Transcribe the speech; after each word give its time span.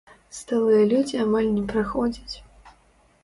Сталыя 0.37 0.83
людзі 0.93 1.19
амаль 1.25 1.51
не 1.57 1.63
прыходзяць. 1.73 2.35